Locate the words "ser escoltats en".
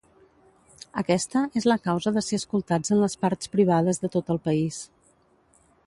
2.29-3.03